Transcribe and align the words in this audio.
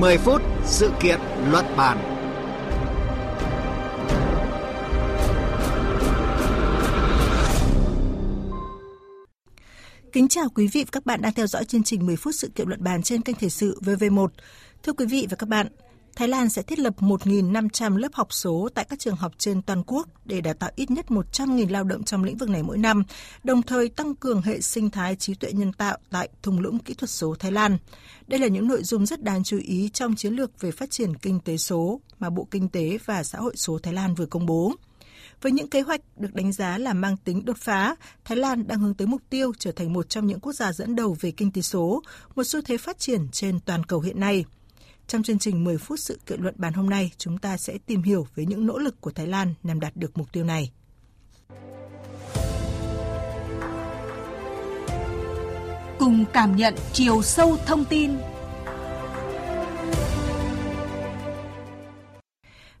10 0.00 0.18
phút 0.18 0.42
sự 0.64 0.90
kiện 1.00 1.20
luận 1.50 1.64
bàn. 1.76 1.98
Kính 10.12 10.28
chào 10.28 10.48
quý 10.54 10.68
vị 10.72 10.84
và 10.84 10.88
các 10.92 11.06
bạn 11.06 11.22
đang 11.22 11.32
theo 11.32 11.46
dõi 11.46 11.64
chương 11.64 11.82
trình 11.82 12.06
10 12.06 12.16
phút 12.16 12.34
sự 12.34 12.48
kiện 12.54 12.68
luận 12.68 12.84
bàn 12.84 13.02
trên 13.02 13.22
kênh 13.22 13.36
Thời 13.36 13.50
sự 13.50 13.80
VV1. 13.84 14.28
Thưa 14.82 14.92
quý 14.92 15.06
vị 15.06 15.26
và 15.30 15.36
các 15.36 15.48
bạn, 15.48 15.66
Thái 16.16 16.28
Lan 16.28 16.48
sẽ 16.48 16.62
thiết 16.62 16.78
lập 16.78 16.94
1.500 16.98 17.96
lớp 17.96 18.14
học 18.14 18.32
số 18.32 18.68
tại 18.74 18.84
các 18.84 18.98
trường 18.98 19.16
học 19.16 19.32
trên 19.38 19.62
toàn 19.62 19.82
quốc 19.86 20.08
để 20.24 20.40
đào 20.40 20.54
tạo 20.54 20.70
ít 20.76 20.90
nhất 20.90 21.06
100.000 21.08 21.70
lao 21.70 21.84
động 21.84 22.04
trong 22.04 22.24
lĩnh 22.24 22.36
vực 22.36 22.48
này 22.48 22.62
mỗi 22.62 22.78
năm, 22.78 23.04
đồng 23.44 23.62
thời 23.62 23.88
tăng 23.88 24.14
cường 24.14 24.42
hệ 24.42 24.60
sinh 24.60 24.90
thái 24.90 25.16
trí 25.16 25.34
tuệ 25.34 25.52
nhân 25.52 25.72
tạo 25.72 25.98
tại 26.10 26.28
thung 26.42 26.60
lũng 26.60 26.78
kỹ 26.78 26.94
thuật 26.94 27.10
số 27.10 27.34
Thái 27.38 27.52
Lan. 27.52 27.78
Đây 28.26 28.40
là 28.40 28.46
những 28.46 28.68
nội 28.68 28.82
dung 28.82 29.06
rất 29.06 29.22
đáng 29.22 29.44
chú 29.44 29.58
ý 29.58 29.90
trong 29.92 30.14
chiến 30.14 30.34
lược 30.34 30.60
về 30.60 30.70
phát 30.70 30.90
triển 30.90 31.16
kinh 31.16 31.40
tế 31.40 31.56
số 31.56 32.00
mà 32.18 32.30
Bộ 32.30 32.46
Kinh 32.50 32.68
tế 32.68 32.98
và 33.04 33.24
Xã 33.24 33.38
hội 33.38 33.56
số 33.56 33.78
Thái 33.78 33.94
Lan 33.94 34.14
vừa 34.14 34.26
công 34.26 34.46
bố. 34.46 34.72
Với 35.42 35.52
những 35.52 35.70
kế 35.70 35.80
hoạch 35.80 36.00
được 36.16 36.34
đánh 36.34 36.52
giá 36.52 36.78
là 36.78 36.92
mang 36.92 37.16
tính 37.16 37.44
đột 37.44 37.56
phá, 37.58 37.96
Thái 38.24 38.38
Lan 38.38 38.66
đang 38.66 38.78
hướng 38.78 38.94
tới 38.94 39.06
mục 39.06 39.22
tiêu 39.30 39.52
trở 39.58 39.72
thành 39.72 39.92
một 39.92 40.08
trong 40.08 40.26
những 40.26 40.40
quốc 40.40 40.52
gia 40.52 40.72
dẫn 40.72 40.96
đầu 40.96 41.16
về 41.20 41.30
kinh 41.30 41.52
tế 41.52 41.62
số, 41.62 42.02
một 42.34 42.44
xu 42.44 42.60
thế 42.62 42.76
phát 42.76 42.98
triển 42.98 43.28
trên 43.32 43.60
toàn 43.60 43.84
cầu 43.84 44.00
hiện 44.00 44.20
nay– 44.20 44.44
trong 45.06 45.22
chương 45.22 45.38
trình 45.38 45.64
10 45.64 45.78
phút 45.78 46.00
sự 46.00 46.20
kiện 46.26 46.40
luận 46.40 46.54
bàn 46.58 46.72
hôm 46.72 46.90
nay, 46.90 47.10
chúng 47.18 47.38
ta 47.38 47.56
sẽ 47.56 47.78
tìm 47.86 48.02
hiểu 48.02 48.26
về 48.34 48.44
những 48.46 48.66
nỗ 48.66 48.78
lực 48.78 49.00
của 49.00 49.10
Thái 49.10 49.26
Lan 49.26 49.54
nhằm 49.62 49.80
đạt 49.80 49.96
được 49.96 50.18
mục 50.18 50.32
tiêu 50.32 50.44
này. 50.44 50.72
Cùng 55.98 56.24
cảm 56.32 56.56
nhận 56.56 56.74
chiều 56.92 57.22
sâu 57.22 57.56
thông 57.66 57.84
tin 57.84 58.12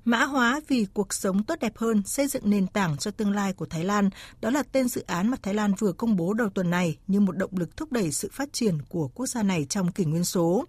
Mã 0.08 0.24
hóa 0.24 0.60
vì 0.68 0.86
cuộc 0.94 1.14
sống 1.14 1.42
tốt 1.42 1.54
đẹp 1.60 1.76
hơn, 1.76 2.02
xây 2.04 2.26
dựng 2.26 2.50
nền 2.50 2.66
tảng 2.66 2.96
cho 2.96 3.10
tương 3.10 3.34
lai 3.34 3.52
của 3.52 3.66
Thái 3.66 3.84
Lan, 3.84 4.10
đó 4.40 4.50
là 4.50 4.62
tên 4.72 4.88
dự 4.88 5.04
án 5.06 5.30
mà 5.30 5.36
Thái 5.42 5.54
Lan 5.54 5.74
vừa 5.78 5.92
công 5.92 6.16
bố 6.16 6.34
đầu 6.34 6.48
tuần 6.48 6.70
này 6.70 6.98
như 7.06 7.20
một 7.20 7.36
động 7.36 7.50
lực 7.52 7.76
thúc 7.76 7.92
đẩy 7.92 8.12
sự 8.12 8.30
phát 8.32 8.52
triển 8.52 8.78
của 8.88 9.08
quốc 9.08 9.26
gia 9.26 9.42
này 9.42 9.66
trong 9.68 9.92
kỷ 9.92 10.04
nguyên 10.04 10.24
số. 10.24 10.64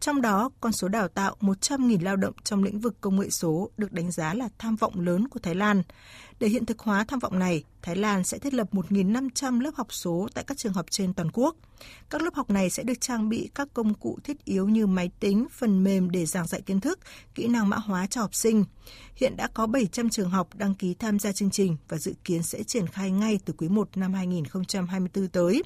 Trong 0.00 0.20
đó, 0.20 0.50
con 0.60 0.72
số 0.72 0.88
đào 0.88 1.08
tạo 1.08 1.36
100.000 1.40 2.02
lao 2.02 2.16
động 2.16 2.34
trong 2.44 2.64
lĩnh 2.64 2.80
vực 2.80 3.00
công 3.00 3.20
nghệ 3.20 3.30
số 3.30 3.70
được 3.76 3.92
đánh 3.92 4.10
giá 4.10 4.34
là 4.34 4.48
tham 4.58 4.76
vọng 4.76 5.00
lớn 5.00 5.28
của 5.28 5.40
Thái 5.42 5.54
Lan. 5.54 5.82
Để 6.40 6.48
hiện 6.48 6.66
thực 6.66 6.78
hóa 6.78 7.04
tham 7.04 7.18
vọng 7.18 7.38
này, 7.38 7.64
Thái 7.82 7.96
Lan 7.96 8.24
sẽ 8.24 8.38
thiết 8.38 8.54
lập 8.54 8.68
1.500 8.72 9.60
lớp 9.60 9.70
học 9.74 9.92
số 9.92 10.28
tại 10.34 10.44
các 10.44 10.58
trường 10.58 10.72
học 10.72 10.86
trên 10.90 11.14
toàn 11.14 11.30
quốc. 11.32 11.56
Các 12.10 12.22
lớp 12.22 12.34
học 12.34 12.50
này 12.50 12.70
sẽ 12.70 12.82
được 12.82 13.00
trang 13.00 13.28
bị 13.28 13.50
các 13.54 13.68
công 13.74 13.94
cụ 13.94 14.18
thiết 14.24 14.44
yếu 14.44 14.68
như 14.68 14.86
máy 14.86 15.10
tính, 15.20 15.46
phần 15.50 15.84
mềm 15.84 16.10
để 16.10 16.26
giảng 16.26 16.46
dạy 16.46 16.60
kiến 16.60 16.80
thức, 16.80 16.98
kỹ 17.34 17.46
năng 17.46 17.68
mã 17.68 17.76
hóa 17.76 18.06
cho 18.06 18.20
học 18.20 18.34
sinh. 18.34 18.64
Hiện 19.14 19.36
đã 19.36 19.48
có 19.54 19.66
700 19.66 20.10
trường 20.10 20.30
học 20.30 20.48
đăng 20.54 20.74
ký 20.74 20.94
tham 20.94 21.18
gia 21.18 21.32
chương 21.32 21.50
trình 21.50 21.76
và 21.88 21.98
dự 21.98 22.14
kiến 22.24 22.42
sẽ 22.42 22.62
triển 22.62 22.86
khai 22.86 23.10
ngay 23.10 23.38
từ 23.44 23.54
quý 23.58 23.68
1 23.68 23.96
năm 23.96 24.14
2024 24.14 25.28
tới. 25.28 25.62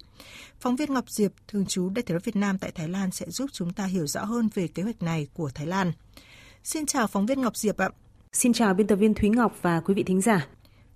Phóng 0.60 0.76
viên 0.76 0.94
Ngọc 0.94 1.10
Diệp, 1.10 1.32
thường 1.48 1.66
trú 1.66 1.88
Đại 1.88 2.02
tiếng 2.02 2.18
Việt 2.24 2.36
Nam 2.36 2.58
tại 2.58 2.70
Thái 2.74 2.88
Lan 2.88 3.10
sẽ 3.10 3.30
giúp 3.30 3.50
chúng 3.52 3.72
ta 3.72 3.84
hiểu 3.84 4.06
rõ 4.06 4.24
hơn 4.24 4.48
về 4.54 4.68
kế 4.68 4.82
hoạch 4.82 5.02
này 5.02 5.28
của 5.34 5.50
Thái 5.54 5.66
Lan. 5.66 5.92
Xin 6.64 6.86
chào 6.86 7.06
phóng 7.06 7.26
viên 7.26 7.40
Ngọc 7.40 7.56
Diệp 7.56 7.76
ạ. 7.76 7.88
Xin 8.32 8.52
chào 8.52 8.74
biên 8.74 8.86
tập 8.86 8.96
viên 8.96 9.14
Thúy 9.14 9.28
Ngọc 9.28 9.56
và 9.62 9.80
quý 9.80 9.94
vị 9.94 10.02
thính 10.02 10.20
giả. 10.20 10.46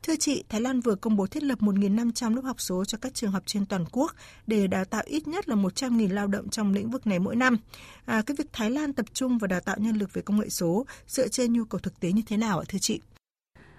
Thưa 0.03 0.17
chị, 0.17 0.45
Thái 0.49 0.61
Lan 0.61 0.81
vừa 0.81 0.95
công 0.95 1.17
bố 1.17 1.27
thiết 1.27 1.43
lập 1.43 1.59
1.500 1.61 2.35
lớp 2.35 2.43
học 2.45 2.61
số 2.61 2.85
cho 2.85 2.99
các 3.01 3.15
trường 3.15 3.31
học 3.31 3.43
trên 3.47 3.67
toàn 3.67 3.85
quốc 3.93 4.13
để 4.47 4.67
đào 4.67 4.85
tạo 4.85 5.03
ít 5.07 5.29
nhất 5.29 5.49
là 5.49 5.57
100.000 5.57 6.15
lao 6.15 6.27
động 6.27 6.49
trong 6.49 6.73
lĩnh 6.73 6.91
vực 6.91 7.07
này 7.07 7.19
mỗi 7.19 7.37
năm. 7.37 7.57
À, 8.05 8.23
cái 8.27 8.35
việc 8.39 8.53
Thái 8.53 8.71
Lan 8.71 8.93
tập 8.93 9.07
trung 9.13 9.39
vào 9.39 9.49
đào 9.49 9.61
tạo 9.61 9.77
nhân 9.79 9.97
lực 9.97 10.13
về 10.13 10.23
công 10.23 10.41
nghệ 10.41 10.49
số 10.49 10.87
dựa 11.07 11.29
trên 11.29 11.53
nhu 11.53 11.65
cầu 11.65 11.79
thực 11.79 12.01
tế 12.01 12.13
như 12.13 12.23
thế 12.27 12.37
nào 12.37 12.59
ạ 12.59 12.65
thưa 12.69 12.79
chị? 12.79 13.01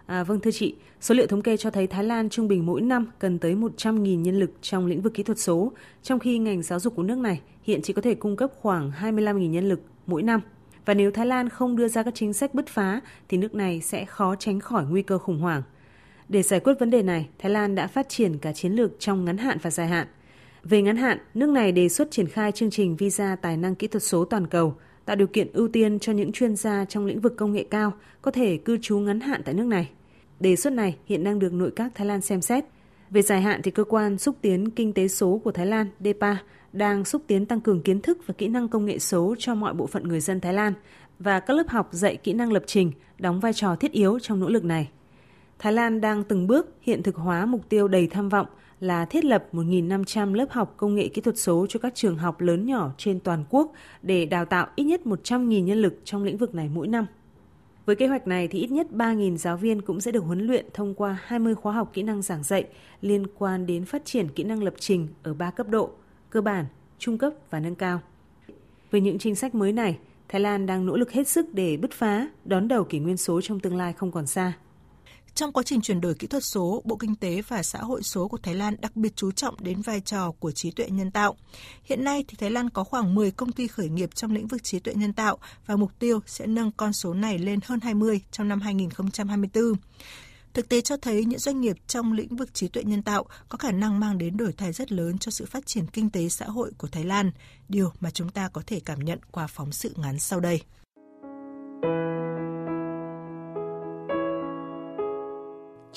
À, 0.05 0.23
vâng 0.23 0.39
thưa 0.39 0.51
chị, 0.51 0.75
số 1.01 1.15
liệu 1.15 1.27
thống 1.27 1.41
kê 1.41 1.57
cho 1.57 1.69
thấy 1.69 1.87
Thái 1.87 2.03
Lan 2.03 2.29
trung 2.29 2.47
bình 2.47 2.65
mỗi 2.65 2.81
năm 2.81 3.07
cần 3.19 3.39
tới 3.39 3.55
100.000 3.55 4.21
nhân 4.21 4.39
lực 4.39 4.51
trong 4.61 4.85
lĩnh 4.85 5.01
vực 5.01 5.13
kỹ 5.13 5.23
thuật 5.23 5.39
số, 5.39 5.71
trong 6.03 6.19
khi 6.19 6.37
ngành 6.37 6.63
giáo 6.63 6.79
dục 6.79 6.95
của 6.95 7.03
nước 7.03 7.17
này 7.17 7.41
hiện 7.63 7.81
chỉ 7.83 7.93
có 7.93 8.01
thể 8.01 8.15
cung 8.15 8.35
cấp 8.35 8.51
khoảng 8.61 8.91
25.000 9.01 9.49
nhân 9.49 9.69
lực 9.69 9.81
mỗi 10.07 10.23
năm. 10.23 10.41
Và 10.85 10.93
nếu 10.93 11.11
Thái 11.11 11.25
Lan 11.25 11.49
không 11.49 11.75
đưa 11.75 11.87
ra 11.87 12.03
các 12.03 12.15
chính 12.15 12.33
sách 12.33 12.53
bứt 12.53 12.67
phá 12.67 13.01
thì 13.29 13.37
nước 13.37 13.55
này 13.55 13.81
sẽ 13.81 14.05
khó 14.05 14.35
tránh 14.35 14.59
khỏi 14.59 14.85
nguy 14.85 15.01
cơ 15.01 15.17
khủng 15.17 15.39
hoảng. 15.39 15.61
Để 16.29 16.41
giải 16.41 16.59
quyết 16.59 16.73
vấn 16.79 16.89
đề 16.89 17.03
này, 17.03 17.29
Thái 17.39 17.51
Lan 17.51 17.75
đã 17.75 17.87
phát 17.87 18.09
triển 18.09 18.37
cả 18.37 18.53
chiến 18.53 18.71
lược 18.71 18.99
trong 18.99 19.25
ngắn 19.25 19.37
hạn 19.37 19.57
và 19.61 19.69
dài 19.69 19.87
hạn. 19.87 20.07
Về 20.63 20.81
ngắn 20.81 20.97
hạn, 20.97 21.17
nước 21.33 21.49
này 21.49 21.71
đề 21.71 21.89
xuất 21.89 22.11
triển 22.11 22.27
khai 22.27 22.51
chương 22.51 22.69
trình 22.69 22.95
visa 22.95 23.35
tài 23.41 23.57
năng 23.57 23.75
kỹ 23.75 23.87
thuật 23.87 24.03
số 24.03 24.25
toàn 24.25 24.47
cầu, 24.47 24.75
tạo 25.05 25.15
điều 25.15 25.27
kiện 25.27 25.53
ưu 25.53 25.67
tiên 25.67 25.99
cho 25.99 26.13
những 26.13 26.31
chuyên 26.31 26.55
gia 26.55 26.85
trong 26.85 27.05
lĩnh 27.05 27.19
vực 27.21 27.33
công 27.37 27.53
nghệ 27.53 27.63
cao 27.63 27.93
có 28.21 28.31
thể 28.31 28.57
cư 28.57 28.77
trú 28.81 28.99
ngắn 28.99 29.19
hạn 29.19 29.41
tại 29.45 29.53
nước 29.53 29.65
này. 29.65 29.89
Đề 30.39 30.55
xuất 30.55 30.73
này 30.73 30.97
hiện 31.05 31.23
đang 31.23 31.39
được 31.39 31.53
nội 31.53 31.71
các 31.75 31.91
Thái 31.95 32.07
Lan 32.07 32.21
xem 32.21 32.41
xét. 32.41 32.65
Về 33.09 33.21
dài 33.21 33.41
hạn 33.41 33.61
thì 33.63 33.71
cơ 33.71 33.83
quan 33.83 34.17
xúc 34.17 34.35
tiến 34.41 34.69
kinh 34.69 34.93
tế 34.93 35.07
số 35.07 35.41
của 35.43 35.51
Thái 35.51 35.65
Lan, 35.65 35.87
DEPA, 35.99 36.37
đang 36.73 37.05
xúc 37.05 37.21
tiến 37.27 37.45
tăng 37.45 37.61
cường 37.61 37.81
kiến 37.81 38.01
thức 38.01 38.17
và 38.25 38.33
kỹ 38.37 38.47
năng 38.47 38.67
công 38.67 38.85
nghệ 38.85 38.99
số 38.99 39.35
cho 39.39 39.55
mọi 39.55 39.73
bộ 39.73 39.87
phận 39.87 40.07
người 40.07 40.19
dân 40.19 40.41
Thái 40.41 40.53
Lan 40.53 40.73
và 41.19 41.39
các 41.39 41.53
lớp 41.53 41.67
học 41.69 41.89
dạy 41.91 42.17
kỹ 42.17 42.33
năng 42.33 42.51
lập 42.51 42.63
trình 42.65 42.91
đóng 43.17 43.39
vai 43.39 43.53
trò 43.53 43.75
thiết 43.75 43.91
yếu 43.91 44.19
trong 44.19 44.39
nỗ 44.39 44.49
lực 44.49 44.63
này. 44.63 44.89
Thái 45.59 45.73
Lan 45.73 46.01
đang 46.01 46.23
từng 46.23 46.47
bước 46.47 46.67
hiện 46.81 47.03
thực 47.03 47.15
hóa 47.15 47.45
mục 47.45 47.69
tiêu 47.69 47.87
đầy 47.87 48.07
tham 48.07 48.29
vọng 48.29 48.47
là 48.79 49.05
thiết 49.05 49.25
lập 49.25 49.45
1.500 49.51 50.33
lớp 50.33 50.45
học 50.49 50.73
công 50.77 50.95
nghệ 50.95 51.07
kỹ 51.07 51.21
thuật 51.21 51.37
số 51.37 51.65
cho 51.69 51.79
các 51.79 51.95
trường 51.95 52.17
học 52.17 52.41
lớn 52.41 52.65
nhỏ 52.65 52.91
trên 52.97 53.19
toàn 53.19 53.43
quốc 53.49 53.73
để 54.01 54.25
đào 54.25 54.45
tạo 54.45 54.67
ít 54.75 54.83
nhất 54.83 55.01
100.000 55.05 55.63
nhân 55.63 55.81
lực 55.81 55.99
trong 56.03 56.23
lĩnh 56.23 56.37
vực 56.37 56.55
này 56.55 56.69
mỗi 56.73 56.87
năm. 56.87 57.05
Với 57.85 57.95
kế 57.95 58.07
hoạch 58.07 58.27
này 58.27 58.47
thì 58.47 58.59
ít 58.59 58.71
nhất 58.71 58.87
3.000 58.91 59.37
giáo 59.37 59.57
viên 59.57 59.81
cũng 59.81 60.01
sẽ 60.01 60.11
được 60.11 60.23
huấn 60.23 60.47
luyện 60.47 60.65
thông 60.73 60.93
qua 60.93 61.17
20 61.23 61.55
khóa 61.55 61.73
học 61.73 61.89
kỹ 61.93 62.03
năng 62.03 62.21
giảng 62.21 62.43
dạy 62.43 62.65
liên 63.01 63.27
quan 63.37 63.65
đến 63.65 63.85
phát 63.85 64.05
triển 64.05 64.29
kỹ 64.29 64.43
năng 64.43 64.63
lập 64.63 64.73
trình 64.79 65.07
ở 65.23 65.33
3 65.33 65.51
cấp 65.51 65.67
độ, 65.69 65.89
cơ 66.29 66.41
bản, 66.41 66.65
trung 66.99 67.17
cấp 67.17 67.33
và 67.49 67.59
nâng 67.59 67.75
cao. 67.75 67.99
Với 68.91 69.01
những 69.01 69.19
chính 69.19 69.35
sách 69.35 69.55
mới 69.55 69.73
này, 69.73 69.97
Thái 70.27 70.41
Lan 70.41 70.65
đang 70.65 70.85
nỗ 70.85 70.97
lực 70.97 71.11
hết 71.11 71.27
sức 71.27 71.53
để 71.53 71.77
bứt 71.77 71.91
phá, 71.91 72.27
đón 72.45 72.67
đầu 72.67 72.83
kỷ 72.83 72.99
nguyên 72.99 73.17
số 73.17 73.41
trong 73.41 73.59
tương 73.59 73.75
lai 73.75 73.93
không 73.93 74.11
còn 74.11 74.27
xa. 74.27 74.53
Trong 75.39 75.53
quá 75.53 75.63
trình 75.63 75.81
chuyển 75.81 76.01
đổi 76.01 76.13
kỹ 76.13 76.27
thuật 76.27 76.43
số, 76.43 76.81
Bộ 76.85 76.95
Kinh 76.95 77.15
tế 77.15 77.41
và 77.47 77.63
Xã 77.63 77.79
hội 77.79 78.03
số 78.03 78.27
của 78.27 78.37
Thái 78.37 78.55
Lan 78.55 78.75
đặc 78.79 78.95
biệt 78.95 79.15
chú 79.15 79.31
trọng 79.31 79.55
đến 79.59 79.81
vai 79.81 80.01
trò 80.01 80.31
của 80.31 80.51
trí 80.51 80.71
tuệ 80.71 80.89
nhân 80.89 81.11
tạo. 81.11 81.35
Hiện 81.83 82.03
nay 82.03 82.25
thì 82.27 82.35
Thái 82.39 82.51
Lan 82.51 82.69
có 82.69 82.83
khoảng 82.83 83.15
10 83.15 83.31
công 83.31 83.51
ty 83.51 83.67
khởi 83.67 83.89
nghiệp 83.89 84.09
trong 84.15 84.33
lĩnh 84.33 84.47
vực 84.47 84.63
trí 84.63 84.79
tuệ 84.79 84.93
nhân 84.93 85.13
tạo 85.13 85.37
và 85.65 85.75
mục 85.75 85.91
tiêu 85.99 86.19
sẽ 86.25 86.47
nâng 86.47 86.71
con 86.71 86.93
số 86.93 87.13
này 87.13 87.39
lên 87.39 87.59
hơn 87.65 87.79
20 87.79 88.21
trong 88.31 88.47
năm 88.47 88.61
2024. 88.61 89.73
Thực 90.53 90.69
tế 90.69 90.81
cho 90.81 90.97
thấy 90.97 91.25
những 91.25 91.39
doanh 91.39 91.61
nghiệp 91.61 91.77
trong 91.87 92.13
lĩnh 92.13 92.35
vực 92.35 92.53
trí 92.53 92.67
tuệ 92.67 92.83
nhân 92.83 93.03
tạo 93.03 93.25
có 93.49 93.57
khả 93.57 93.71
năng 93.71 93.99
mang 93.99 94.17
đến 94.17 94.37
đổi 94.37 94.53
thay 94.53 94.73
rất 94.73 94.91
lớn 94.91 95.17
cho 95.17 95.31
sự 95.31 95.45
phát 95.45 95.65
triển 95.65 95.87
kinh 95.87 96.09
tế 96.09 96.29
xã 96.29 96.45
hội 96.45 96.71
của 96.77 96.87
Thái 96.87 97.03
Lan, 97.03 97.31
điều 97.69 97.91
mà 97.99 98.11
chúng 98.11 98.29
ta 98.29 98.47
có 98.47 98.61
thể 98.67 98.79
cảm 98.85 98.99
nhận 98.99 99.19
qua 99.31 99.47
phóng 99.47 99.71
sự 99.71 99.93
ngắn 99.97 100.19
sau 100.19 100.39
đây. 100.39 100.61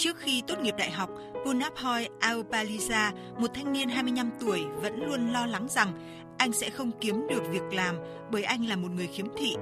Trước 0.03 0.19
khi 0.19 0.43
tốt 0.47 0.55
nghiệp 0.63 0.75
đại 0.79 0.91
học, 0.91 1.11
Punaphoy 1.45 2.09
Aupaliza, 2.21 3.13
một 3.39 3.51
thanh 3.55 3.73
niên 3.73 3.89
25 3.89 4.31
tuổi, 4.41 4.65
vẫn 4.77 5.07
luôn 5.07 5.33
lo 5.33 5.47
lắng 5.47 5.67
rằng 5.71 5.93
anh 6.39 6.53
sẽ 6.53 6.71
không 6.71 6.91
kiếm 7.01 7.27
được 7.29 7.43
việc 7.51 7.63
làm 7.73 7.97
bởi 8.31 8.43
anh 8.43 8.67
là 8.67 8.77
một 8.77 8.89
người 8.91 9.07
khiếm 9.07 9.27
thị. 9.37 9.57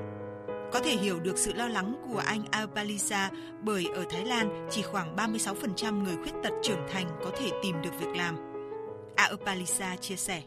Có 0.73 0.81
thể 0.81 0.91
hiểu 0.91 1.21
được 1.21 1.39
sự 1.39 1.53
lo 1.53 1.69
lắng 1.69 1.95
của 2.09 2.19
anh 2.19 2.43
Aupaliza 2.51 3.28
bởi 3.62 3.87
ở 3.95 4.05
Thái 4.11 4.25
Lan 4.25 4.69
chỉ 4.71 4.83
khoảng 4.83 5.17
36% 5.17 6.03
người 6.03 6.16
khuyết 6.16 6.33
tật 6.42 6.53
trưởng 6.63 6.87
thành 6.92 7.07
có 7.25 7.31
thể 7.39 7.51
tìm 7.63 7.77
được 7.83 8.01
việc 8.01 8.16
làm. 8.16 8.37
Aupaliza 9.16 9.97
chia 9.97 10.16
sẻ. 10.16 10.42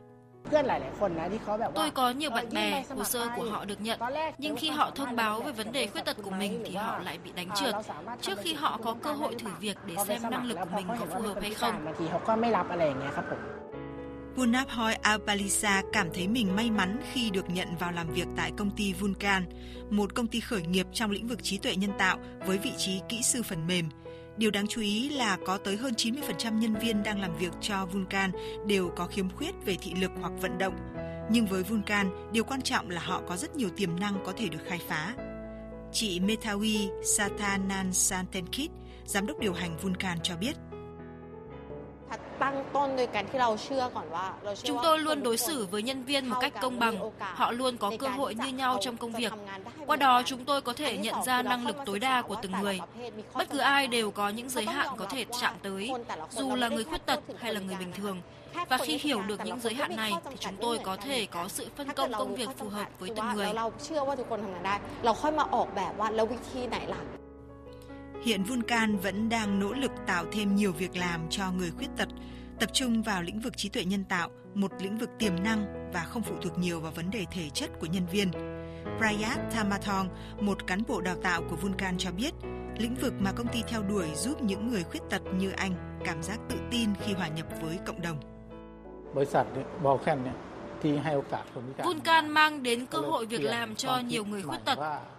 Tôi 1.76 1.92
có 1.94 2.10
nhiều 2.10 2.30
bạn 2.30 2.50
bè, 2.54 2.84
hồ 2.90 3.04
sơ 3.04 3.28
của 3.36 3.44
họ 3.44 3.66
được 3.66 3.82
nhận, 3.82 4.00
nhưng 4.38 4.56
khi 4.56 4.70
họ 4.70 4.92
thông 4.96 5.16
báo 5.16 5.42
về 5.42 5.52
vấn 5.52 5.72
đề 5.72 5.88
khuyết 5.88 6.06
tật 6.06 6.18
của 6.24 6.32
mình 6.32 6.64
thì 6.66 6.76
họ 6.76 7.00
lại 7.00 7.20
bị 7.24 7.32
đánh 7.36 7.50
trượt. 7.56 7.76
Trước 8.22 8.40
khi 8.42 8.54
họ 8.54 8.80
có 8.84 8.96
cơ 9.04 9.12
hội 9.12 9.36
thử 9.40 9.50
việc 9.60 9.78
để 9.86 9.96
xem 10.08 10.22
năng 10.32 10.46
lực 10.46 10.58
của 10.60 10.76
mình 10.76 10.88
có 10.88 11.06
phù 11.06 11.22
hợp 11.22 11.38
hay 11.42 11.54
không. 11.54 11.94
Punaphoy 14.36 14.94
Alpalisa 15.02 15.84
cảm 15.94 16.10
thấy 16.14 16.28
mình 16.28 16.56
may 16.56 16.72
mắn 16.72 17.02
khi 17.12 17.30
được 17.30 17.50
nhận 17.50 17.68
vào 17.80 17.92
làm 17.92 18.08
việc 18.08 18.28
tại 18.38 18.52
công 18.58 18.72
ty 18.72 18.94
Vulcan, 18.94 19.46
một 19.90 20.16
công 20.16 20.28
ty 20.28 20.40
khởi 20.40 20.62
nghiệp 20.62 20.88
trong 20.94 21.12
lĩnh 21.12 21.28
vực 21.28 21.44
trí 21.44 21.58
tuệ 21.58 21.76
nhân 21.76 21.92
tạo 21.98 22.18
với 22.46 22.58
vị 22.58 22.72
trí 22.78 23.02
kỹ 23.10 23.22
sư 23.22 23.44
phần 23.44 23.68
mềm– 23.68 23.90
Điều 24.38 24.52
đáng 24.52 24.68
chú 24.68 24.82
ý 24.82 25.10
là 25.10 25.38
có 25.46 25.58
tới 25.58 25.78
hơn 25.78 25.94
90% 25.94 26.58
nhân 26.60 26.76
viên 26.76 27.04
đang 27.04 27.20
làm 27.20 27.38
việc 27.38 27.52
cho 27.62 27.86
Vulcan 27.86 28.32
đều 28.68 28.92
có 28.96 29.08
khiếm 29.08 29.30
khuyết 29.30 29.56
về 29.66 29.78
thị 29.82 29.94
lực 30.02 30.12
hoặc 30.22 30.32
vận 30.42 30.58
động. 30.58 30.76
Nhưng 31.32 31.46
với 31.46 31.64
Vulcan, 31.64 32.32
điều 32.32 32.44
quan 32.44 32.62
trọng 32.62 32.90
là 32.90 33.02
họ 33.02 33.22
có 33.28 33.38
rất 33.38 33.56
nhiều 33.56 33.70
tiềm 33.78 34.00
năng 34.00 34.24
có 34.26 34.34
thể 34.38 34.50
được 34.50 34.62
khai 34.66 34.80
phá. 34.88 35.14
Chị 35.92 36.20
Metawi 36.20 37.04
Satanan 37.04 37.94
Santenkit, 37.94 38.72
giám 39.06 39.28
đốc 39.28 39.40
điều 39.40 39.54
hành 39.54 39.78
Vulcan 39.78 40.18
cho 40.24 40.38
biết. 40.38 40.56
Chúng 44.64 44.78
tôi 44.84 45.00
luôn 45.00 45.24
đối 45.24 45.38
xử 45.38 45.68
với 45.72 45.84
nhân 45.84 46.04
viên 46.04 46.30
một 46.30 46.38
cách 46.42 46.54
công 46.62 46.80
bằng. 46.80 47.12
Họ 47.20 47.52
luôn 47.52 47.78
có 47.78 47.92
cơ 48.00 48.08
hội 48.08 48.36
như 48.36 48.48
nhau 48.48 48.78
trong 48.82 48.98
công 48.98 49.12
việc. 49.12 49.34
Qua 49.86 49.96
đó 49.96 50.22
chúng 50.26 50.46
tôi 50.46 50.62
có 50.62 50.74
thể 50.74 50.98
nhận 50.98 51.16
ra 51.26 51.42
năng 51.42 51.68
lực 51.68 51.76
tối 51.86 52.00
đa 52.00 52.22
của 52.22 52.36
từng 52.42 52.52
người. 52.62 52.80
Bất 53.34 53.50
cứ 53.50 53.58
ai 53.58 53.88
đều 53.88 54.12
có 54.12 54.30
những 54.30 54.50
giới 54.50 54.66
hạn 54.66 54.88
có 54.98 55.06
thể 55.06 55.26
chạm 55.42 55.54
tới, 55.62 55.92
dù 56.30 56.56
là 56.56 56.70
người 56.70 56.84
khuyết 56.84 57.06
tật 57.06 57.20
hay 57.38 57.54
là 57.54 57.60
người 57.60 57.76
bình 57.76 57.92
thường. 57.92 58.22
Và 58.70 58.78
khi 58.78 58.98
hiểu 58.98 59.22
được 59.28 59.40
những 59.46 59.60
giới 59.60 59.74
hạn 59.74 59.96
này 59.96 60.14
thì 60.30 60.36
chúng 60.40 60.56
tôi 60.62 60.80
có 60.84 60.96
thể 60.96 61.26
có 61.26 61.48
sự 61.48 61.68
phân 61.76 61.88
công 61.96 62.14
công 62.14 62.36
việc 62.36 62.50
phù 62.58 62.70
hợp 62.70 62.88
với 63.00 63.10
từng 63.16 63.26
người. 63.36 63.48
Hiện 68.24 68.44
Vulcan 68.44 68.98
vẫn 68.98 69.30
đang 69.30 69.60
nỗ 69.60 69.74
lực 69.74 69.92
tạo 70.08 70.26
thêm 70.32 70.56
nhiều 70.56 70.72
việc 70.72 70.96
làm 70.96 71.22
cho 71.30 71.52
người 71.52 71.72
khuyết 71.78 71.88
tật, 71.98 72.08
tập 72.64 72.74
trung 72.74 73.02
vào 73.04 73.22
lĩnh 73.22 73.40
vực 73.40 73.58
trí 73.58 73.70
tuệ 73.70 73.84
nhân 73.84 74.04
tạo, 74.04 74.30
một 74.54 74.72
lĩnh 74.80 74.98
vực 74.98 75.10
tiềm 75.20 75.44
năng 75.44 75.92
và 75.94 76.04
không 76.04 76.24
phụ 76.24 76.36
thuộc 76.42 76.58
nhiều 76.58 76.80
vào 76.80 76.92
vấn 76.92 77.12
đề 77.12 77.26
thể 77.32 77.50
chất 77.50 77.70
của 77.80 77.86
nhân 77.86 78.06
viên. 78.12 78.32
Prayat 78.98 79.40
Thamathong, 79.52 80.10
một 80.40 80.68
cán 80.68 80.84
bộ 80.88 81.02
đào 81.02 81.16
tạo 81.24 81.42
của 81.50 81.56
Vulcan 81.56 81.98
cho 81.98 82.12
biết, 82.12 82.34
lĩnh 82.78 82.96
vực 82.96 83.14
mà 83.20 83.32
công 83.32 83.48
ty 83.48 83.62
theo 83.68 83.84
đuổi 83.84 84.08
giúp 84.16 84.42
những 84.42 84.68
người 84.68 84.84
khuyết 84.84 85.02
tật 85.10 85.22
như 85.38 85.52
anh 85.52 86.00
cảm 86.06 86.24
giác 86.24 86.40
tự 86.50 86.56
tin 86.72 86.90
khi 87.06 87.14
hòa 87.14 87.28
nhập 87.28 87.48
với 87.62 87.80
cộng 87.86 88.02
đồng. 88.02 88.18
Vulcan 91.84 92.30
mang 92.30 92.64
đến 92.64 92.86
cơ 92.86 92.98
hội 92.98 93.26
việc 93.26 93.44
làm 93.44 93.76
cho 93.76 94.00
nhiều 94.00 94.26
người 94.26 94.42
khuyết 94.42 94.66
tật. 94.66 94.78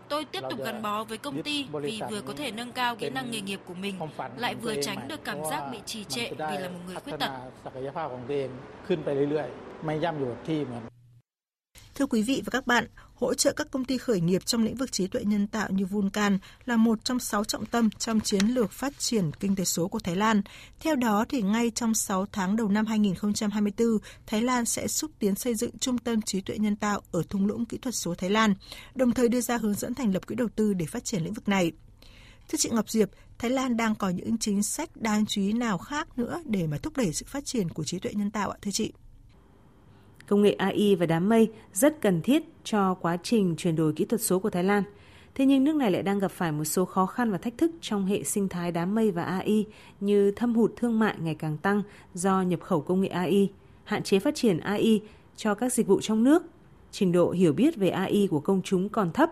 Tôi 0.09 0.25
tiếp 0.25 0.41
tục 0.51 0.59
gắn 0.65 0.83
bó 0.83 1.05
với 1.05 1.19
công 1.19 1.43
ty 1.43 1.67
vì 1.73 2.01
vừa 2.11 2.21
có 2.21 2.33
thể 2.37 2.51
nâng 2.51 2.73
cao 2.73 2.97
kỹ 2.97 3.11
năng 3.11 3.31
nghề 3.31 3.41
nghiệp 3.41 3.61
của 3.67 3.75
mình, 3.75 3.95
lại 4.37 4.55
vừa 4.55 4.75
tránh 4.83 5.09
được 5.09 5.25
cảm 5.25 5.39
giác 5.51 5.69
bị 5.73 5.79
trì 5.87 6.05
trệ 6.05 6.29
vì 6.29 6.59
là 6.59 6.69
một 6.69 6.79
người 6.87 6.97
khuyết 6.97 7.15
tật. 7.21 7.31
Thưa 11.95 12.07
quý 12.07 12.23
vị 12.23 12.43
và 12.45 12.51
các 12.51 12.67
bạn, 12.67 12.87
hỗ 13.15 13.35
trợ 13.35 13.53
các 13.53 13.71
công 13.71 13.85
ty 13.85 13.99
khởi 13.99 14.21
nghiệp 14.21 14.47
trong 14.47 14.65
lĩnh 14.65 14.75
vực 14.75 14.93
trí 14.93 15.07
tuệ 15.07 15.25
nhân 15.25 15.47
tạo 15.47 15.69
như 15.71 15.87
Vulcan 15.87 16.39
là 16.65 16.77
một 16.77 17.05
trong 17.05 17.21
sáu 17.21 17.45
trọng 17.45 17.67
tâm 17.67 17.91
trong 17.91 18.21
chiến 18.21 18.47
lược 18.47 18.73
phát 18.73 18.99
triển 18.99 19.31
kinh 19.41 19.57
tế 19.57 19.65
số 19.65 19.89
của 19.89 19.99
Thái 19.99 20.17
Lan. 20.17 20.43
Theo 20.81 20.97
đó, 20.97 21.25
thì 21.29 21.43
ngay 21.43 21.71
trong 21.75 21.95
6 21.95 22.27
tháng 22.33 22.57
đầu 22.57 22.69
năm 22.69 22.87
2024, 22.87 23.89
Thái 24.27 24.43
Lan 24.43 24.65
sẽ 24.65 24.89
xúc 24.89 25.11
tiến 25.19 25.35
xây 25.35 25.55
dựng 25.55 25.79
trung 25.79 25.99
tâm 25.99 26.23
trí 26.23 26.41
tuệ 26.41 26.59
nhân 26.59 26.77
tạo 26.77 27.01
ở 27.13 27.23
thung 27.31 27.47
lũng 27.47 27.65
kỹ 27.65 27.79
thuật 27.79 27.95
số 27.95 28.15
Thái 28.15 28.31
Lan, 28.31 28.55
đồng 28.95 29.13
thời 29.13 29.29
đưa 29.29 29.41
ra 29.41 29.57
hướng 29.57 29.75
dẫn 29.75 29.95
thành 29.95 30.15
lập 30.15 30.27
quỹ 30.27 30.37
đầu 30.37 30.49
tư 30.57 30.75
để 30.75 30.87
phát 30.87 31.05
triển 31.05 31.25
lĩnh 31.25 31.35
vực 31.35 31.49
này. 31.49 31.73
Thưa 32.49 32.59
chị 32.59 32.71
Ngọc 32.73 32.91
Diệp, 32.91 33.11
Thái 33.39 33.51
Lan 33.51 33.77
đang 33.77 33.95
có 33.95 34.09
những 34.09 34.39
chính 34.39 34.63
sách 34.63 34.97
đáng 34.97 35.27
chú 35.27 35.41
ý 35.41 35.53
nào 35.53 35.79
khác 35.79 36.19
nữa 36.19 36.43
để 36.45 36.67
mà 36.67 36.79
thúc 36.79 36.97
đẩy 36.97 37.13
sự 37.13 37.27
phát 37.29 37.45
triển 37.45 37.69
của 37.69 37.85
trí 37.85 37.99
tuệ 37.99 38.13
nhân 38.15 38.31
tạo 38.31 38.51
ạ 38.51 38.59
thưa 38.63 38.71
chị? 38.71 38.93
Công 40.27 40.43
nghệ 40.43 40.53
AI 40.53 40.95
và 40.95 41.07
đám 41.07 41.29
mây 41.29 41.51
rất 41.73 42.01
cần 42.01 42.23
thiết 42.23 42.43
cho 42.65 42.95
quá 42.95 43.17
trình 43.23 43.55
chuyển 43.57 43.77
đổi 43.77 43.93
kỹ 43.93 44.05
thuật 44.05 44.21
số 44.21 44.39
của 44.39 44.51
Thái 44.51 44.65
Lan. 44.65 44.83
Thế 45.35 45.47
nhưng 45.47 45.65
nước 45.65 45.77
này 45.77 45.91
lại 45.91 46.03
đang 46.03 46.19
gặp 46.19 46.31
phải 46.31 46.53
một 46.53 46.65
số 46.65 46.85
khó 46.85 47.07
khăn 47.07 47.31
và 47.31 47.39
thách 47.39 47.59
thức 47.59 47.71
trong 47.81 48.07
hệ 48.07 48.23
sinh 48.23 48.49
thái 48.49 48.73
đám 48.73 48.95
mây 48.95 49.11
và 49.11 49.25
AI 49.25 49.67
như 50.01 50.31
thâm 50.31 50.55
hụt 50.55 50.73
thương 50.77 50.99
mại 50.99 51.15
ngày 51.19 51.35
càng 51.35 51.57
tăng 51.59 51.83
do 52.15 52.43
nhập 52.43 52.61
khẩu 52.61 52.81
công 52.81 53.01
nghệ 53.01 53.09
AI, 53.09 53.51
hạn 53.85 54.03
chế 54.03 54.19
phát 54.19 54.35
triển 54.35 54.59
AI 54.59 55.01
cho 55.37 55.55
các 55.55 55.73
dịch 55.73 55.87
vụ 55.87 56.01
trong 56.01 56.25
nước, 56.25 56.43
trình 56.91 57.13
độ 57.13 57.31
hiểu 57.31 57.53
biết 57.53 57.77
về 57.77 57.89
AI 57.89 58.29
của 58.31 58.41
công 58.41 58.63
chúng 58.65 58.89
còn 58.89 59.13
thấp, 59.13 59.31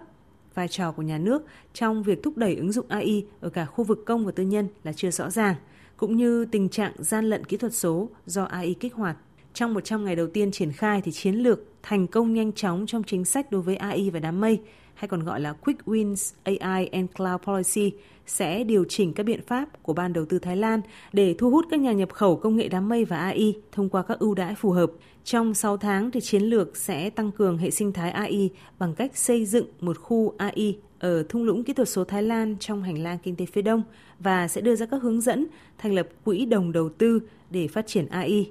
vai 0.54 0.68
trò 0.68 0.92
của 0.92 1.02
nhà 1.02 1.18
nước 1.18 1.42
trong 1.74 2.02
việc 2.02 2.22
thúc 2.22 2.36
đẩy 2.36 2.56
ứng 2.56 2.72
dụng 2.72 2.86
AI 2.88 3.24
ở 3.40 3.48
cả 3.48 3.64
khu 3.64 3.84
vực 3.84 4.02
công 4.06 4.26
và 4.26 4.32
tư 4.32 4.42
nhân 4.42 4.68
là 4.84 4.92
chưa 4.92 5.10
rõ 5.10 5.30
ràng, 5.30 5.54
cũng 5.96 6.16
như 6.16 6.44
tình 6.44 6.68
trạng 6.68 6.92
gian 6.98 7.24
lận 7.24 7.44
kỹ 7.44 7.56
thuật 7.56 7.74
số 7.74 8.08
do 8.26 8.44
AI 8.44 8.74
kích 8.74 8.94
hoạt 8.94 9.16
trong 9.54 9.74
100 9.74 10.04
ngày 10.04 10.16
đầu 10.16 10.26
tiên 10.26 10.50
triển 10.50 10.72
khai 10.72 11.00
thì 11.04 11.12
chiến 11.12 11.34
lược 11.34 11.60
thành 11.82 12.06
công 12.06 12.34
nhanh 12.34 12.52
chóng 12.52 12.86
trong 12.86 13.02
chính 13.02 13.24
sách 13.24 13.52
đối 13.52 13.62
với 13.62 13.76
AI 13.76 14.10
và 14.10 14.20
đám 14.20 14.40
mây, 14.40 14.60
hay 14.94 15.08
còn 15.08 15.24
gọi 15.24 15.40
là 15.40 15.52
Quick 15.52 15.86
Wins 15.86 16.32
AI 16.42 16.86
and 16.86 17.10
Cloud 17.16 17.40
Policy, 17.42 17.92
sẽ 18.26 18.64
điều 18.64 18.84
chỉnh 18.88 19.12
các 19.12 19.22
biện 19.22 19.40
pháp 19.46 19.82
của 19.82 19.92
Ban 19.92 20.12
đầu 20.12 20.24
tư 20.24 20.38
Thái 20.38 20.56
Lan 20.56 20.80
để 21.12 21.34
thu 21.38 21.50
hút 21.50 21.66
các 21.70 21.80
nhà 21.80 21.92
nhập 21.92 22.12
khẩu 22.12 22.36
công 22.36 22.56
nghệ 22.56 22.68
đám 22.68 22.88
mây 22.88 23.04
và 23.04 23.16
AI 23.16 23.54
thông 23.72 23.88
qua 23.88 24.02
các 24.02 24.18
ưu 24.18 24.34
đãi 24.34 24.54
phù 24.54 24.70
hợp. 24.70 24.90
Trong 25.24 25.54
6 25.54 25.76
tháng 25.76 26.10
thì 26.10 26.20
chiến 26.20 26.42
lược 26.42 26.76
sẽ 26.76 27.10
tăng 27.10 27.32
cường 27.32 27.58
hệ 27.58 27.70
sinh 27.70 27.92
thái 27.92 28.10
AI 28.10 28.50
bằng 28.78 28.94
cách 28.94 29.16
xây 29.16 29.46
dựng 29.46 29.66
một 29.80 29.98
khu 29.98 30.34
AI 30.38 30.78
ở 30.98 31.24
thung 31.28 31.44
lũng 31.44 31.64
kỹ 31.64 31.72
thuật 31.72 31.88
số 31.88 32.04
Thái 32.04 32.22
Lan 32.22 32.56
trong 32.60 32.82
hành 32.82 33.02
lang 33.02 33.18
kinh 33.22 33.36
tế 33.36 33.46
phía 33.46 33.62
Đông 33.62 33.82
và 34.18 34.48
sẽ 34.48 34.60
đưa 34.60 34.76
ra 34.76 34.86
các 34.86 35.02
hướng 35.02 35.20
dẫn 35.20 35.46
thành 35.78 35.94
lập 35.94 36.08
quỹ 36.24 36.44
đồng 36.44 36.72
đầu 36.72 36.88
tư 36.88 37.20
để 37.50 37.68
phát 37.68 37.86
triển 37.86 38.06
AI 38.06 38.50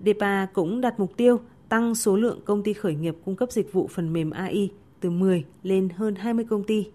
DEPA 0.00 0.46
cũng 0.46 0.80
đặt 0.80 1.00
mục 1.00 1.16
tiêu 1.16 1.40
tăng 1.68 1.94
số 1.94 2.16
lượng 2.16 2.40
công 2.44 2.62
ty 2.62 2.72
khởi 2.72 2.94
nghiệp 2.94 3.16
cung 3.24 3.36
cấp 3.36 3.52
dịch 3.52 3.72
vụ 3.72 3.88
phần 3.92 4.12
mềm 4.12 4.30
AI 4.30 4.70
từ 5.00 5.10
10 5.10 5.44
lên 5.62 5.88
hơn 5.96 6.14
20 6.14 6.44
công 6.50 6.64
ty. 6.64 6.86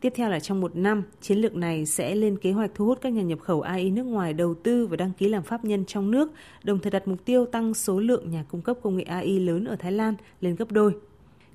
Tiếp 0.00 0.12
theo 0.16 0.30
là 0.30 0.40
trong 0.40 0.60
một 0.60 0.76
năm, 0.76 1.02
chiến 1.20 1.38
lược 1.38 1.54
này 1.54 1.86
sẽ 1.86 2.14
lên 2.14 2.38
kế 2.38 2.52
hoạch 2.52 2.70
thu 2.74 2.86
hút 2.86 2.98
các 3.00 3.12
nhà 3.12 3.22
nhập 3.22 3.40
khẩu 3.40 3.60
AI 3.60 3.90
nước 3.90 4.02
ngoài 4.02 4.32
đầu 4.34 4.54
tư 4.54 4.86
và 4.86 4.96
đăng 4.96 5.12
ký 5.12 5.28
làm 5.28 5.42
pháp 5.42 5.64
nhân 5.64 5.84
trong 5.84 6.10
nước, 6.10 6.32
đồng 6.64 6.78
thời 6.78 6.90
đặt 6.90 7.08
mục 7.08 7.24
tiêu 7.24 7.46
tăng 7.46 7.74
số 7.74 8.00
lượng 8.00 8.30
nhà 8.30 8.44
cung 8.48 8.62
cấp 8.62 8.76
công 8.82 8.96
nghệ 8.96 9.02
AI 9.02 9.40
lớn 9.40 9.64
ở 9.64 9.76
Thái 9.76 9.92
Lan 9.92 10.14
lên 10.40 10.56
gấp 10.56 10.72
đôi. 10.72 10.92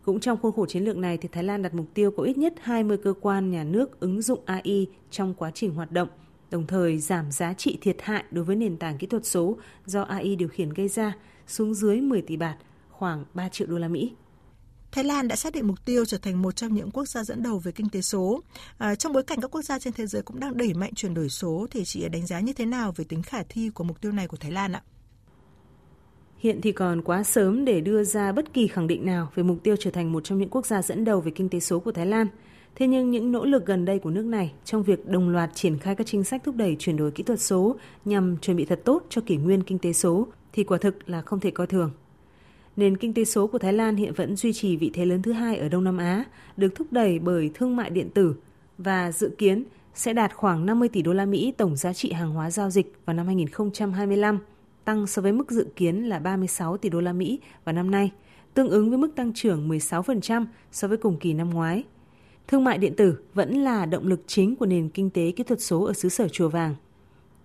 Cũng 0.02 0.20
trong 0.20 0.38
khuôn 0.42 0.52
khổ 0.52 0.66
chiến 0.66 0.84
lược 0.84 0.98
này, 0.98 1.18
thì 1.18 1.30
Thái 1.32 1.44
Lan 1.44 1.62
đặt 1.62 1.74
mục 1.74 1.86
tiêu 1.94 2.12
có 2.12 2.24
ít 2.24 2.38
nhất 2.38 2.54
20 2.62 2.98
cơ 2.98 3.14
quan 3.22 3.52
nhà 3.52 3.64
nước 3.64 4.00
ứng 4.00 4.22
dụng 4.22 4.40
AI 4.46 4.88
trong 5.12 5.34
quá 5.34 5.52
trình 5.54 5.74
hoạt 5.74 5.92
động– 5.92 6.08
đồng 6.50 6.68
thời 6.68 6.98
giảm 6.98 7.32
giá 7.32 7.54
trị 7.54 7.78
thiệt 7.82 7.98
hại 8.02 8.24
đối 8.32 8.46
với 8.46 8.56
nền 8.56 8.78
tảng 8.78 8.98
kỹ 8.98 9.08
thuật 9.08 9.26
số 9.26 9.58
do 9.86 10.02
AI 10.02 10.36
điều 10.36 10.48
khiển 10.48 10.70
gây 10.70 10.88
ra 10.88 11.14
xuống 11.48 11.74
dưới 11.74 12.02
10 12.02 12.22
tỷ 12.22 12.38
bạt, 12.38 12.58
khoảng 12.90 13.26
3 13.34 13.50
triệu 13.50 13.68
đô 13.68 13.78
la 13.78 13.88
Mỹ. 13.88 14.14
Thái 14.92 15.04
Lan 15.04 15.28
đã 15.28 15.36
xác 15.36 15.54
định 15.54 15.68
mục 15.68 15.86
tiêu 15.86 16.06
trở 16.06 16.18
thành 16.18 16.42
một 16.42 16.56
trong 16.56 16.74
những 16.74 16.92
quốc 16.92 17.08
gia 17.08 17.24
dẫn 17.24 17.44
đầu 17.44 17.60
về 17.60 17.72
kinh 17.72 17.90
tế 17.90 18.02
số. 18.02 18.44
À, 18.78 18.96
trong 18.96 19.14
bối 19.14 19.24
cảnh 19.24 19.42
các 19.42 19.52
quốc 19.52 19.62
gia 19.62 19.80
trên 19.80 19.94
thế 19.94 20.08
giới 20.08 20.22
cũng 20.22 20.40
đang 20.40 20.58
đẩy 20.58 20.74
mạnh 20.74 20.94
chuyển 20.96 21.14
đổi 21.14 21.30
số, 21.30 21.68
thì 21.72 21.86
chị 21.86 22.10
đánh 22.10 22.26
giá 22.26 22.40
như 22.40 22.54
thế 22.54 22.66
nào 22.66 22.94
về 22.96 23.06
tính 23.10 23.22
khả 23.24 23.44
thi 23.50 23.70
của 23.70 23.84
mục 23.84 24.02
tiêu 24.02 24.12
này 24.12 24.28
của 24.28 24.38
Thái 24.38 24.52
Lan 24.52 24.72
ạ? 24.72 24.82
Hiện 26.38 26.62
thì 26.62 26.72
còn 26.72 27.02
quá 27.02 27.24
sớm 27.24 27.66
để 27.66 27.82
đưa 27.82 28.04
ra 28.04 28.32
bất 28.32 28.54
kỳ 28.54 28.68
khẳng 28.68 28.88
định 28.88 29.06
nào 29.06 29.32
về 29.36 29.44
mục 29.44 29.58
tiêu 29.64 29.76
trở 29.80 29.92
thành 29.92 30.12
một 30.12 30.24
trong 30.24 30.40
những 30.40 30.50
quốc 30.50 30.66
gia 30.66 30.82
dẫn 30.82 31.06
đầu 31.06 31.22
về 31.22 31.32
kinh 31.36 31.50
tế 31.50 31.60
số 31.60 31.80
của 31.80 31.92
Thái 31.92 32.06
Lan– 32.06 32.28
Thế 32.76 32.88
nhưng 32.88 33.12
những 33.12 33.32
nỗ 33.32 33.46
lực 33.46 33.66
gần 33.66 33.86
đây 33.86 34.00
của 34.00 34.10
nước 34.10 34.26
này 34.26 34.54
trong 34.66 34.84
việc 34.84 35.08
đồng 35.08 35.30
loạt 35.30 35.50
triển 35.54 35.78
khai 35.78 35.96
các 35.96 36.08
chính 36.08 36.24
sách 36.24 36.44
thúc 36.44 36.56
đẩy 36.56 36.76
chuyển 36.80 36.98
đổi 36.98 37.12
kỹ 37.12 37.24
thuật 37.24 37.40
số 37.40 37.76
nhằm 38.06 38.38
chuẩn 38.38 38.58
bị 38.58 38.66
thật 38.66 38.82
tốt 38.86 39.04
cho 39.10 39.22
kỷ 39.22 39.38
nguyên 39.38 39.64
kinh 39.64 39.80
tế 39.80 39.94
số 39.94 40.28
thì 40.54 40.64
quả 40.64 40.78
thực 40.78 41.10
là 41.10 41.22
không 41.22 41.40
thể 41.40 41.52
coi 41.52 41.68
thường. 41.68 41.92
Nền 42.76 42.98
kinh 42.98 43.14
tế 43.14 43.26
số 43.26 43.48
của 43.48 43.58
Thái 43.58 43.74
Lan 43.74 43.96
hiện 43.96 44.14
vẫn 44.14 44.36
duy 44.36 44.54
trì 44.54 44.78
vị 44.78 44.92
thế 44.94 45.06
lớn 45.06 45.22
thứ 45.22 45.32
hai 45.32 45.58
ở 45.58 45.70
Đông 45.70 45.84
Nam 45.84 45.98
Á, 45.98 46.24
được 46.58 46.76
thúc 46.76 46.88
đẩy 46.92 47.20
bởi 47.20 47.52
thương 47.54 47.76
mại 47.76 47.90
điện 47.90 48.10
tử 48.10 48.36
và 48.78 49.12
dự 49.12 49.32
kiến 49.38 49.64
sẽ 49.94 50.14
đạt 50.14 50.34
khoảng 50.34 50.66
50 50.66 50.90
tỷ 50.90 51.02
đô 51.02 51.14
la 51.14 51.26
Mỹ 51.26 51.54
tổng 51.58 51.76
giá 51.76 51.94
trị 51.94 52.12
hàng 52.12 52.32
hóa 52.32 52.52
giao 52.52 52.70
dịch 52.70 52.94
vào 53.06 53.14
năm 53.14 53.26
2025, 53.26 54.40
tăng 54.86 55.08
so 55.08 55.22
với 55.22 55.32
mức 55.32 55.52
dự 55.52 55.68
kiến 55.76 56.10
là 56.10 56.20
36 56.20 56.78
tỷ 56.78 56.90
đô 56.90 57.02
la 57.02 57.14
Mỹ 57.14 57.40
vào 57.64 57.74
năm 57.74 57.92
nay, 57.92 58.12
tương 58.54 58.70
ứng 58.70 58.90
với 58.90 58.98
mức 58.98 59.16
tăng 59.16 59.34
trưởng 59.34 59.70
16% 59.70 60.46
so 60.72 60.88
với 60.88 60.98
cùng 60.98 61.18
kỳ 61.20 61.34
năm 61.34 61.50
ngoái. 61.50 61.84
Thương 62.48 62.64
mại 62.64 62.78
điện 62.78 62.96
tử 62.96 63.18
vẫn 63.34 63.54
là 63.64 63.86
động 63.86 64.08
lực 64.08 64.22
chính 64.28 64.56
của 64.56 64.66
nền 64.66 64.90
kinh 64.90 65.10
tế 65.10 65.32
kỹ 65.32 65.44
thuật 65.44 65.62
số 65.62 65.84
ở 65.84 65.94
xứ 65.94 66.10
sở 66.10 66.28
Chùa 66.28 66.50
Vàng. 66.50 66.76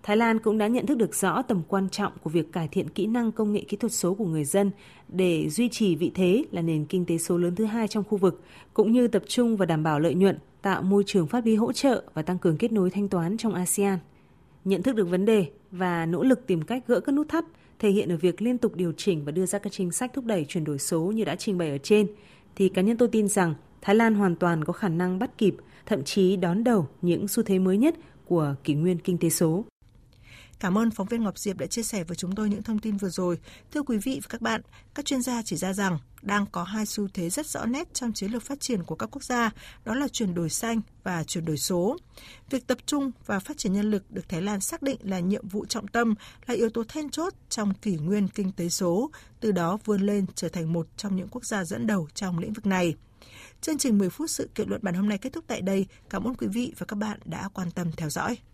Thái 0.03 0.17
Lan 0.17 0.39
cũng 0.39 0.59
đã 0.59 0.67
nhận 0.67 0.87
thức 0.87 0.99
được 0.99 1.15
rõ 1.15 1.43
tầm 1.43 1.63
quan 1.69 1.89
trọng 1.89 2.13
của 2.23 2.31
việc 2.31 2.53
cải 2.53 2.69
thiện 2.69 2.89
kỹ 2.89 3.07
năng 3.07 3.33
công 3.33 3.53
nghệ 3.53 3.65
kỹ 3.69 3.77
thuật 3.77 3.93
số 3.93 4.15
của 4.15 4.25
người 4.25 4.45
dân 4.45 4.71
để 5.09 5.49
duy 5.49 5.69
trì 5.69 5.97
vị 5.97 6.11
thế 6.15 6.45
là 6.51 6.63
nền 6.63 6.85
kinh 6.85 7.05
tế 7.05 7.19
số 7.19 7.39
lớn 7.39 7.55
thứ 7.55 7.65
hai 7.65 7.89
trong 7.89 8.05
khu 8.05 8.19
vực, 8.19 8.43
cũng 8.75 8.93
như 8.93 9.09
tập 9.09 9.23
trung 9.29 9.57
và 9.57 9.67
đảm 9.67 9.83
bảo 9.83 10.01
lợi 10.01 10.15
nhuận, 10.15 10.39
tạo 10.63 10.83
môi 10.83 11.05
trường 11.07 11.27
pháp 11.27 11.47
lý 11.47 11.57
hỗ 11.57 11.73
trợ 11.73 12.03
và 12.15 12.23
tăng 12.23 12.39
cường 12.39 12.57
kết 12.57 12.73
nối 12.73 12.91
thanh 12.91 13.09
toán 13.09 13.37
trong 13.37 13.55
ASEAN. 13.55 13.99
Nhận 14.65 14.83
thức 14.83 14.97
được 14.97 15.09
vấn 15.09 15.25
đề 15.25 15.47
và 15.71 16.07
nỗ 16.07 16.23
lực 16.23 16.47
tìm 16.47 16.63
cách 16.63 16.85
gỡ 16.87 17.01
các 17.01 17.13
nút 17.13 17.29
thắt 17.29 17.45
thể 17.79 17.91
hiện 17.91 18.13
ở 18.13 18.17
việc 18.17 18.43
liên 18.43 18.59
tục 18.59 18.75
điều 18.75 18.93
chỉnh 18.97 19.25
và 19.25 19.33
đưa 19.33 19.47
ra 19.47 19.59
các 19.59 19.73
chính 19.73 19.91
sách 19.91 20.13
thúc 20.15 20.25
đẩy 20.25 20.45
chuyển 20.49 20.65
đổi 20.65 20.79
số 20.79 21.01
như 21.01 21.25
đã 21.25 21.37
trình 21.37 21.59
bày 21.59 21.71
ở 21.71 21.79
trên, 21.79 22.07
thì 22.57 22.69
cá 22.69 22.83
nhân 22.83 22.97
tôi 22.97 23.09
tin 23.09 23.29
rằng 23.29 23.55
Thái 23.83 23.97
Lan 23.97 24.15
hoàn 24.15 24.37
toàn 24.37 24.65
có 24.65 24.73
khả 24.73 24.89
năng 24.89 25.19
bắt 25.19 25.31
kịp, 25.39 25.55
thậm 25.87 26.05
chí 26.05 26.37
đón 26.37 26.65
đầu 26.65 26.89
những 27.03 27.29
xu 27.29 27.43
thế 27.43 27.59
mới 27.59 27.79
nhất 27.79 27.95
của 28.27 28.55
kỷ 28.65 28.75
nguyên 28.75 28.99
kinh 28.99 29.19
tế 29.19 29.31
số. 29.31 29.65
Cảm 30.61 30.79
ơn 30.79 30.91
phóng 30.91 31.07
viên 31.07 31.23
Ngọc 31.23 31.39
Diệp 31.39 31.59
đã 31.59 31.67
chia 31.67 31.83
sẻ 31.83 32.05
với 32.05 32.17
chúng 32.17 32.35
tôi 32.35 32.49
những 32.49 32.63
thông 32.63 32.79
tin 32.79 32.97
vừa 32.97 33.09
rồi. 33.09 33.39
Thưa 33.73 33.83
quý 33.83 33.99
vị 33.99 34.21
và 34.23 34.27
các 34.29 34.41
bạn, 34.41 34.61
các 34.95 35.05
chuyên 35.05 35.23
gia 35.23 35.43
chỉ 35.43 35.57
ra 35.57 35.73
rằng 35.73 35.99
đang 36.23 36.47
có 36.53 36.65
hai 36.65 36.87
xu 36.87 37.09
thế 37.15 37.31
rất 37.31 37.47
rõ 37.47 37.67
nét 37.67 37.95
trong 37.95 38.13
chiến 38.13 38.33
lược 38.33 38.43
phát 38.43 38.61
triển 38.61 38.83
của 38.83 38.95
các 38.95 39.07
quốc 39.07 39.25
gia, 39.25 39.51
đó 39.85 39.95
là 39.95 40.09
chuyển 40.09 40.35
đổi 40.35 40.51
xanh 40.51 40.81
và 41.03 41.25
chuyển 41.25 41.45
đổi 41.45 41.57
số. 41.57 41.97
Việc 42.51 42.67
tập 42.67 42.79
trung 42.87 43.11
và 43.27 43.39
phát 43.39 43.59
triển 43.59 43.73
nhân 43.73 43.91
lực 43.91 44.11
được 44.11 44.29
Thái 44.29 44.43
Lan 44.43 44.61
xác 44.61 44.83
định 44.83 44.99
là 45.03 45.21
nhiệm 45.21 45.49
vụ 45.49 45.67
trọng 45.67 45.89
tâm, 45.89 46.15
là 46.47 46.55
yếu 46.55 46.71
tố 46.71 46.85
then 46.89 47.11
chốt 47.11 47.35
trong 47.49 47.75
kỷ 47.75 47.97
nguyên 47.97 48.29
kinh 48.29 48.53
tế 48.53 48.69
số, 48.69 49.11
từ 49.41 49.53
đó 49.53 49.79
vươn 49.85 50.01
lên 50.01 50.27
trở 50.35 50.49
thành 50.49 50.73
một 50.73 50.87
trong 50.97 51.17
những 51.17 51.29
quốc 51.29 51.45
gia 51.45 51.65
dẫn 51.65 51.87
đầu 51.87 52.09
trong 52.15 52.39
lĩnh 52.39 52.53
vực 52.53 52.67
này. 52.67 52.95
Chương 53.61 53.79
trình 53.79 53.99
10 53.99 54.11
phút 54.11 54.31
sự 54.31 54.51
kiện 54.55 54.69
luận 54.69 54.81
bản 54.85 54.95
hôm 54.95 55.09
nay 55.09 55.19
kết 55.19 55.33
thúc 55.33 55.45
tại 55.47 55.63
đây. 55.63 55.87
Cảm 56.11 56.25
ơn 56.25 56.35
quý 56.35 56.47
vị 56.47 56.73
và 56.79 56.87
các 56.87 56.97
bạn 56.97 57.19
đã 57.25 57.49
quan 57.55 57.71
tâm 57.71 57.93
theo 57.97 58.11
dõi. 58.11 58.39